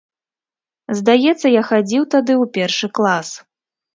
[0.99, 3.27] Здаецца, я хадзіў тады ў першы клас.